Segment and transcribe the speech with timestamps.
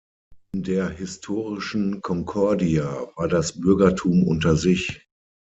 [0.55, 5.05] In der historischen "Concordia" war das Bürgertum unter sich.